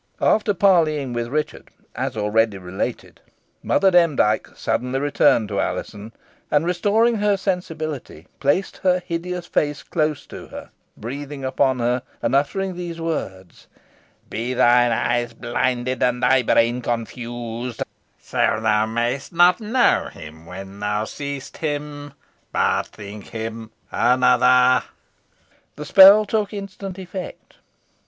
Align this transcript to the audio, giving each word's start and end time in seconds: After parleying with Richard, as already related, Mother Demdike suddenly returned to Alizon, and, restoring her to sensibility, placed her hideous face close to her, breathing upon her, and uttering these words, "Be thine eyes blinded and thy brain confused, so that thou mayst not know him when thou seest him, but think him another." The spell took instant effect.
After 0.19 0.55
parleying 0.55 1.13
with 1.13 1.27
Richard, 1.27 1.69
as 1.93 2.17
already 2.17 2.57
related, 2.57 3.21
Mother 3.61 3.91
Demdike 3.91 4.47
suddenly 4.55 4.99
returned 4.99 5.47
to 5.49 5.61
Alizon, 5.61 6.11
and, 6.49 6.65
restoring 6.65 7.17
her 7.17 7.33
to 7.33 7.37
sensibility, 7.37 8.25
placed 8.39 8.77
her 8.77 9.03
hideous 9.05 9.45
face 9.45 9.83
close 9.83 10.25
to 10.25 10.47
her, 10.47 10.71
breathing 10.97 11.45
upon 11.45 11.77
her, 11.77 12.01
and 12.19 12.33
uttering 12.33 12.73
these 12.75 12.99
words, 12.99 13.67
"Be 14.27 14.55
thine 14.55 14.91
eyes 14.91 15.33
blinded 15.33 16.01
and 16.01 16.23
thy 16.23 16.41
brain 16.41 16.81
confused, 16.81 17.83
so 18.19 18.37
that 18.37 18.63
thou 18.63 18.87
mayst 18.87 19.31
not 19.31 19.59
know 19.61 20.09
him 20.11 20.47
when 20.47 20.79
thou 20.79 21.03
seest 21.03 21.57
him, 21.57 22.13
but 22.51 22.87
think 22.87 23.27
him 23.27 23.69
another." 23.91 24.83
The 25.75 25.85
spell 25.85 26.25
took 26.25 26.53
instant 26.53 26.97
effect. 26.97 27.57